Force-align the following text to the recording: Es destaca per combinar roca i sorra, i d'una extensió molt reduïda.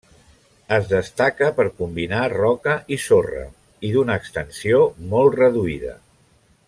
Es 0.77 0.87
destaca 0.93 1.49
per 1.59 1.65
combinar 1.81 2.23
roca 2.33 2.73
i 2.97 2.99
sorra, 3.03 3.45
i 3.91 3.93
d'una 3.97 4.17
extensió 4.23 4.81
molt 5.13 5.39
reduïda. 5.43 5.95